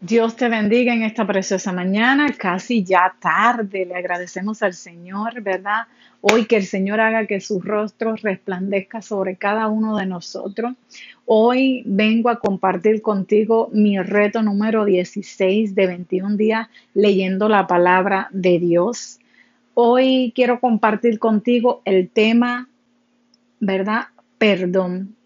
[0.00, 3.84] Dios te bendiga en esta preciosa mañana, casi ya tarde.
[3.84, 5.88] Le agradecemos al Señor, ¿verdad?
[6.20, 10.74] Hoy que el Señor haga que su rostro resplandezca sobre cada uno de nosotros.
[11.26, 18.28] Hoy vengo a compartir contigo mi reto número 16 de 21 días leyendo la palabra
[18.30, 19.18] de Dios.
[19.74, 22.68] Hoy quiero compartir contigo el tema,
[23.58, 24.06] ¿verdad?
[24.38, 25.16] Perdón.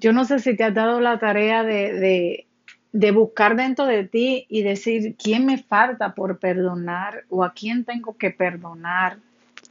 [0.00, 2.47] Yo no sé si te has dado la tarea de, de
[2.92, 7.84] de buscar dentro de ti y decir quién me falta por perdonar o a quién
[7.84, 9.18] tengo que perdonar,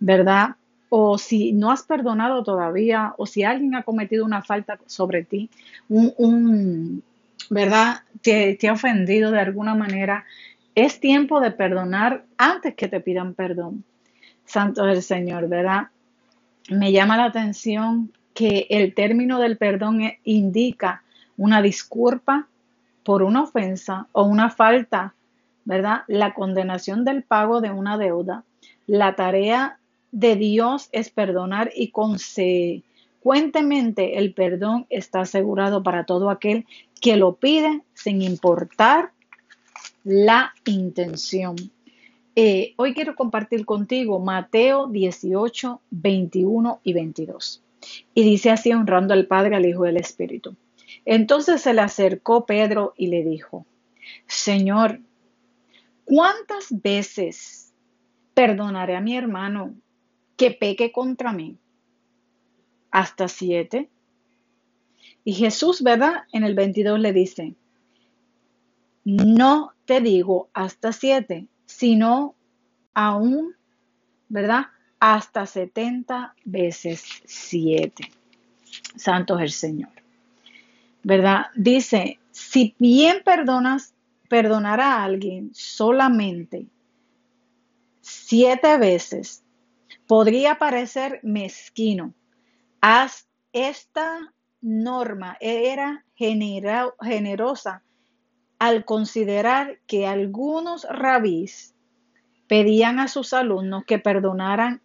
[0.00, 0.56] ¿verdad?
[0.88, 5.50] O si no has perdonado todavía o si alguien ha cometido una falta sobre ti,
[5.88, 7.02] un,
[7.50, 8.02] ¿verdad?
[8.22, 10.24] Te, te ha ofendido de alguna manera.
[10.74, 13.84] Es tiempo de perdonar antes que te pidan perdón.
[14.46, 15.88] Santo es el Señor, ¿verdad?
[16.70, 21.02] Me llama la atención que el término del perdón indica
[21.36, 22.48] una disculpa,
[23.04, 25.14] por una ofensa o una falta,
[25.64, 26.02] ¿verdad?
[26.08, 28.42] La condenación del pago de una deuda.
[28.86, 29.78] La tarea
[30.10, 36.66] de Dios es perdonar y consecuentemente el perdón está asegurado para todo aquel
[37.00, 39.10] que lo pide sin importar
[40.04, 41.56] la intención.
[42.34, 47.62] Eh, hoy quiero compartir contigo Mateo 18, 21 y 22.
[48.14, 50.54] Y dice así honrando al Padre, al Hijo y al Espíritu.
[51.04, 53.66] Entonces se le acercó Pedro y le dijo,
[54.26, 55.00] Señor,
[56.04, 57.72] ¿cuántas veces
[58.34, 59.74] perdonaré a mi hermano
[60.36, 61.58] que peque contra mí?
[62.90, 63.90] ¿Hasta siete?
[65.24, 66.24] Y Jesús, ¿verdad?
[66.32, 67.54] En el 22 le dice,
[69.04, 72.34] no te digo hasta siete, sino
[72.94, 73.54] aún,
[74.28, 74.66] ¿verdad?
[74.98, 78.10] Hasta setenta veces siete.
[78.96, 80.01] Santo es el Señor.
[81.02, 81.46] ¿Verdad?
[81.54, 83.94] Dice, si bien perdonas,
[84.28, 86.66] perdonar a alguien solamente
[88.00, 89.44] siete veces,
[90.06, 92.14] podría parecer mezquino.
[92.80, 97.82] Haz esta norma era generosa
[98.58, 101.74] al considerar que algunos rabís
[102.46, 104.80] pedían a sus alumnos que perdonaran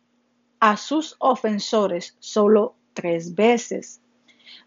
[0.60, 4.02] a sus ofensores solo tres veces.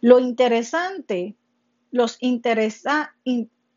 [0.00, 1.34] Lo interesante
[1.90, 3.14] los, interesa,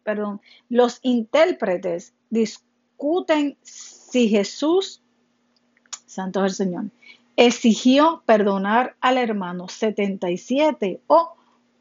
[0.04, 5.02] perdón, los intérpretes discuten si Jesús,
[6.06, 6.86] Santo es el Señor,
[7.36, 11.34] exigió perdonar al hermano 77 o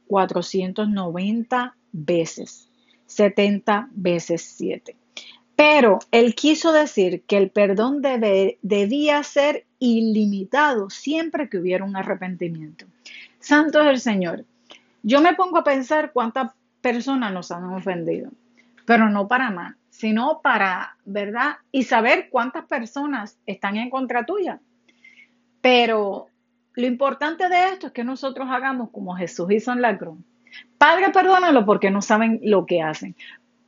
[0.07, 2.69] 490 veces,
[3.07, 4.97] 70 veces 7.
[5.55, 11.97] Pero él quiso decir que el perdón debe, debía ser ilimitado siempre que hubiera un
[11.97, 12.87] arrepentimiento.
[13.39, 14.45] Santo es el Señor.
[15.03, 18.31] Yo me pongo a pensar cuántas personas nos han ofendido,
[18.87, 21.57] pero no para más, sino para, ¿verdad?
[21.71, 24.61] Y saber cuántas personas están en contra tuya.
[25.61, 26.27] Pero
[26.75, 30.19] lo importante de esto es que nosotros hagamos como Jesús hizo en la cruz.
[30.79, 33.15] Padre, perdónalo porque no saben lo que hacen.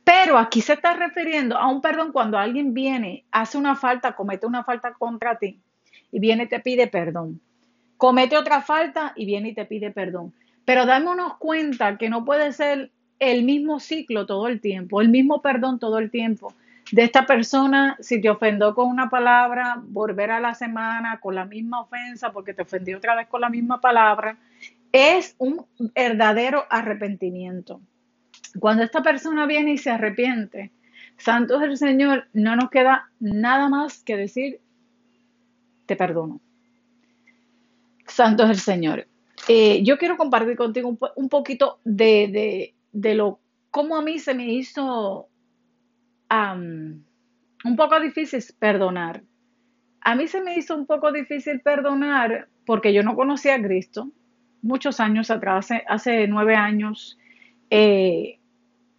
[0.03, 4.45] Pero aquí se está refiriendo a un perdón cuando alguien viene, hace una falta, comete
[4.45, 5.59] una falta contra ti
[6.11, 7.41] y viene y te pide perdón.
[7.97, 10.33] Comete otra falta y viene y te pide perdón.
[10.65, 15.41] Pero dámonos cuenta que no puede ser el mismo ciclo todo el tiempo, el mismo
[15.41, 16.53] perdón todo el tiempo.
[16.91, 21.45] De esta persona, si te ofendió con una palabra, volver a la semana con la
[21.45, 24.37] misma ofensa porque te ofendió otra vez con la misma palabra,
[24.91, 25.65] es un
[25.95, 27.81] verdadero arrepentimiento.
[28.59, 30.71] Cuando esta persona viene y se arrepiente,
[31.17, 34.59] santo es el Señor, no nos queda nada más que decir,
[35.85, 36.39] te perdono.
[38.07, 39.07] Santo es el Señor.
[39.47, 43.39] Eh, yo quiero compartir contigo un, poquito de, lo,
[43.69, 45.27] cómo a mí se me hizo
[46.31, 49.23] un poco difícil perdonar.
[50.01, 54.11] A mí se me hizo un poco difícil perdonar porque yo no conocía a Cristo.
[54.61, 57.19] Muchos años atrás, hace, nueve años,
[57.69, 58.39] eh,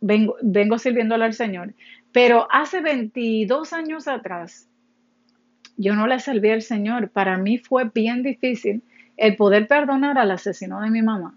[0.00, 1.74] vengo, vengo sirviéndole al Señor.
[2.12, 4.68] Pero hace 22 años atrás,
[5.76, 7.10] yo no le serví al Señor.
[7.10, 8.82] Para mí fue bien difícil
[9.16, 11.34] el poder perdonar al asesino de mi mamá,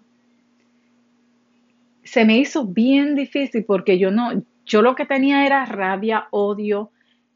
[2.04, 6.92] se me hizo bien difícil porque yo no, yo lo que tenía era rabia, odio,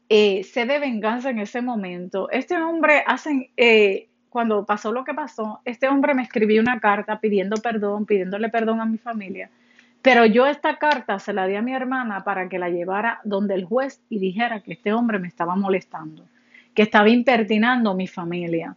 [0.08, 2.28] eh, sed de venganza en ese momento.
[2.30, 7.20] Este hombre hace, eh, cuando pasó lo que pasó, este hombre me escribió una carta
[7.20, 9.48] pidiendo perdón, pidiéndole perdón a mi familia.
[10.02, 13.54] Pero yo esta carta se la di a mi hermana para que la llevara donde
[13.54, 16.26] el juez y dijera que este hombre me estaba molestando,
[16.74, 18.76] que estaba impertinando a mi familia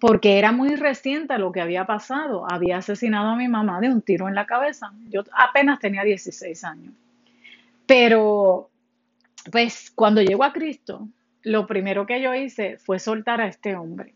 [0.00, 2.46] porque era muy reciente lo que había pasado.
[2.50, 4.92] Había asesinado a mi mamá de un tiro en la cabeza.
[5.10, 6.94] Yo apenas tenía 16 años.
[7.86, 8.70] Pero,
[9.50, 11.08] pues cuando llegó a Cristo,
[11.42, 14.14] lo primero que yo hice fue soltar a este hombre.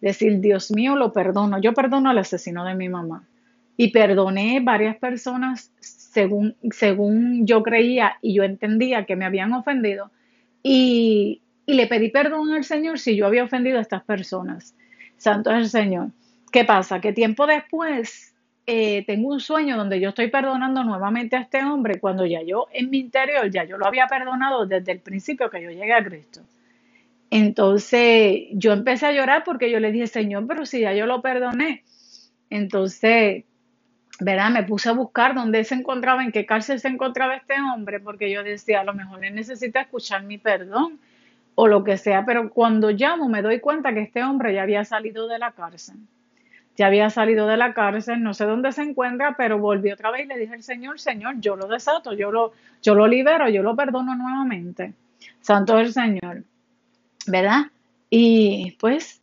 [0.00, 1.60] Decir, Dios mío, lo perdono.
[1.60, 3.26] Yo perdono al asesino de mi mamá.
[3.76, 10.12] Y perdoné varias personas según, según yo creía y yo entendía que me habían ofendido.
[10.62, 14.76] Y, y le pedí perdón al Señor si yo había ofendido a estas personas.
[15.24, 16.08] Santo es el Señor.
[16.52, 17.00] ¿Qué pasa?
[17.00, 18.34] Que tiempo después
[18.66, 22.66] eh, tengo un sueño donde yo estoy perdonando nuevamente a este hombre cuando ya yo
[22.72, 26.04] en mi interior, ya yo lo había perdonado desde el principio que yo llegué a
[26.04, 26.42] Cristo.
[27.30, 31.22] Entonces yo empecé a llorar porque yo le dije, Señor, pero si ya yo lo
[31.22, 31.84] perdoné.
[32.50, 33.44] Entonces,
[34.20, 34.50] ¿verdad?
[34.50, 38.30] Me puse a buscar dónde se encontraba, en qué cárcel se encontraba este hombre, porque
[38.30, 40.98] yo decía, a lo mejor él necesita escuchar mi perdón
[41.54, 44.84] o lo que sea, pero cuando llamo me doy cuenta que este hombre ya había
[44.84, 45.96] salido de la cárcel
[46.76, 50.24] ya había salido de la cárcel, no sé dónde se encuentra, pero volví otra vez
[50.24, 52.52] y le dije al Señor, Señor, yo lo desato, yo lo,
[52.82, 54.92] yo lo libero, yo lo perdono nuevamente.
[55.40, 56.42] Santo es el Señor,
[57.26, 57.66] ¿verdad?
[58.10, 59.20] Y pues,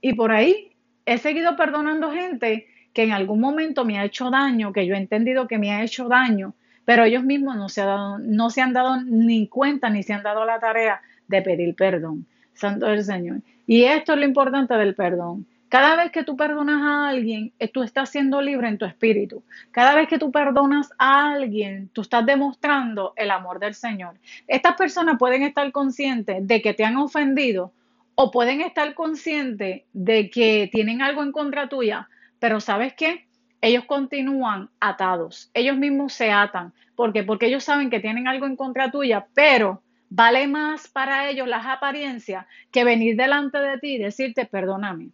[0.00, 0.72] y por ahí
[1.04, 4.98] he seguido perdonando gente que en algún momento me ha hecho daño, que yo he
[4.98, 6.54] entendido que me ha hecho daño,
[6.84, 10.12] pero ellos mismos no se, ha dado, no se han dado ni cuenta ni se
[10.12, 11.00] han dado la tarea
[11.32, 12.26] de pedir perdón.
[12.54, 13.40] Santo es el Señor.
[13.66, 17.66] Y esto es lo importante del perdón cada vez que tú perdonas a alguien, eh,
[17.66, 19.42] tú estás siendo libre en tu espíritu.
[19.70, 24.20] Cada vez que tú perdonas a alguien, tú estás demostrando el amor del Señor.
[24.46, 27.72] Estas personas pueden estar conscientes de que te han ofendido
[28.16, 32.06] o pueden estar conscientes de que tienen algo en contra tuya,
[32.38, 33.24] pero ¿sabes qué?
[33.62, 35.50] Ellos continúan atados.
[35.54, 36.74] Ellos mismos se atan.
[36.94, 37.22] ¿Por qué?
[37.22, 39.80] Porque ellos saben que tienen algo en contra tuya, pero
[40.14, 45.10] vale más para ellos las apariencias que venir delante de ti y decirte, perdóname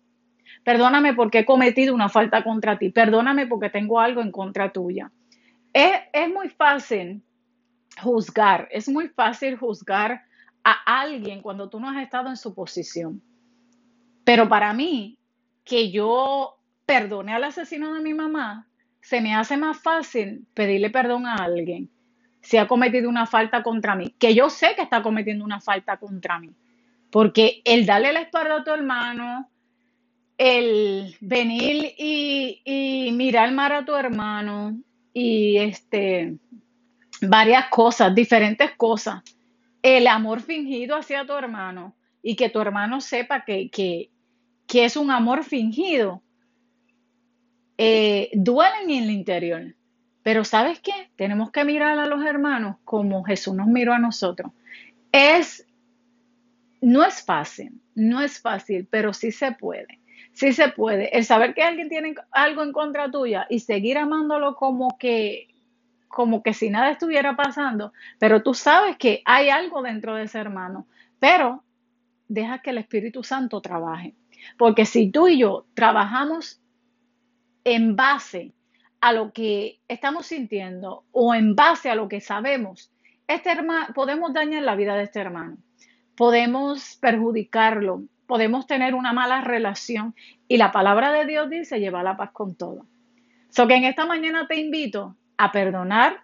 [0.64, 2.90] Perdóname porque he cometido una falta contra ti.
[2.90, 5.10] Perdóname porque tengo algo en contra tuya.
[5.72, 7.22] Es, es muy fácil
[8.02, 10.22] juzgar, es muy fácil juzgar
[10.64, 13.22] a alguien cuando tú no has estado en su posición.
[14.24, 15.18] Pero para mí,
[15.64, 18.66] que yo perdone al asesino de mi mamá,
[19.00, 21.90] se me hace más fácil pedirle perdón a alguien
[22.48, 25.98] si ha cometido una falta contra mí, que yo sé que está cometiendo una falta
[25.98, 26.48] contra mí.
[27.10, 29.50] Porque el darle la espalda a tu hermano,
[30.38, 34.80] el venir y, mirar mar a tu hermano
[35.12, 36.38] y este
[37.20, 39.22] varias cosas, diferentes cosas.
[39.82, 44.08] El amor fingido hacia tu hermano y que tu hermano sepa que, que,
[44.72, 46.22] es un amor fingido,
[47.76, 49.74] eh, duelen en el interior.
[50.28, 50.92] Pero ¿sabes qué?
[51.16, 54.52] Tenemos que mirar a los hermanos como Jesús nos miró a nosotros.
[55.10, 55.66] Es,
[56.82, 60.00] no es fácil, no es fácil, pero sí se puede.
[60.34, 61.16] Sí se puede.
[61.16, 65.48] El saber que alguien tiene algo en contra tuya y seguir amándolo como que,
[66.08, 70.40] como que si nada estuviera pasando, pero tú sabes que hay algo dentro de ese
[70.40, 70.86] hermano.
[71.18, 71.64] Pero
[72.28, 74.14] deja que el Espíritu Santo trabaje.
[74.58, 76.60] Porque si tú y yo trabajamos
[77.64, 78.52] en base
[79.00, 82.90] a lo que estamos sintiendo o en base a lo que sabemos,
[83.26, 85.58] este hermano, podemos dañar la vida de este hermano,
[86.16, 90.14] podemos perjudicarlo, podemos tener una mala relación
[90.48, 92.86] y la palabra de Dios dice lleva la paz con todo.
[93.50, 96.20] So que en esta mañana te invito a perdonar,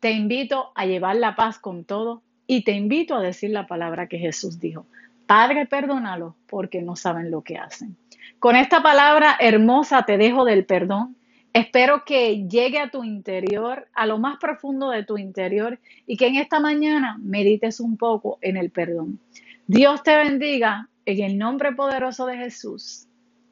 [0.00, 4.08] te invito a llevar la paz con todo y te invito a decir la palabra
[4.08, 4.86] que Jesús dijo.
[5.26, 7.96] Padre, perdónalo porque no saben lo que hacen.
[8.38, 11.16] Con esta palabra hermosa te dejo del perdón.
[11.52, 16.28] Espero que llegue a tu interior, a lo más profundo de tu interior y que
[16.28, 19.20] en esta mañana medites un poco en el perdón.
[19.66, 23.06] Dios te bendiga en el nombre poderoso de Jesús.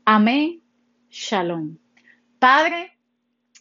[0.06, 0.60] Amén.
[1.10, 1.76] Shalom.
[2.38, 2.92] Padre,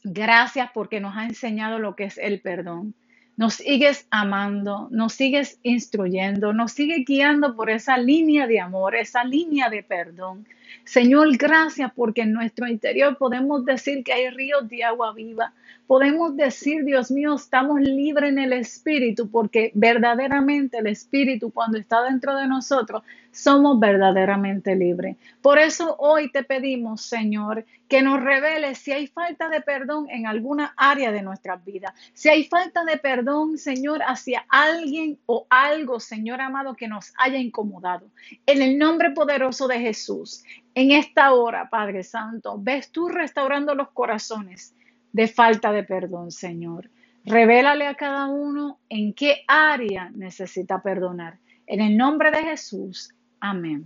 [0.04, 2.96] gracias porque nos ha enseñado lo que es el perdón.
[3.36, 9.24] Nos sigues amando, nos sigues instruyendo, nos sigue guiando por esa línea de amor, esa
[9.24, 10.46] línea de perdón.
[10.84, 15.54] Señor, gracias porque en nuestro interior podemos decir que hay ríos de agua viva.
[15.88, 22.04] Podemos decir, Dios mío, estamos libres en el Espíritu porque verdaderamente el Espíritu cuando está
[22.04, 25.18] dentro de nosotros somos verdaderamente libres.
[25.42, 30.28] Por eso hoy te pedimos, Señor, que nos reveles si hay falta de perdón en
[30.28, 36.00] alguna área de nuestras vidas, si hay falta de perdón, Señor, hacia alguien o algo,
[36.00, 38.08] Señor amado, que nos haya incomodado.
[38.46, 40.44] En el nombre poderoso de Jesús,
[40.76, 44.76] en esta hora, Padre Santo, ves tú restaurando los corazones
[45.12, 46.90] de falta de perdón, Señor.
[47.26, 51.38] Revélale a cada uno en qué área necesita perdonar.
[51.68, 53.14] En el nombre de Jesús.
[53.40, 53.86] Amén.